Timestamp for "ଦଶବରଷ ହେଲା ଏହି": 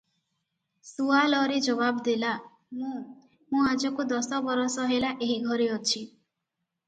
4.13-5.37